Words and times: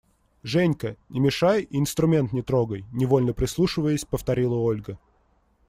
–Женька, 0.51 0.97
не 1.09 1.19
мешай 1.19 1.61
и 1.61 1.77
инструмент 1.77 2.33
не 2.33 2.41
трогай!– 2.41 2.85
невольно 2.91 3.33
прислушиваясь, 3.35 4.03
повторила 4.03 4.55
Ольга. 4.55 4.97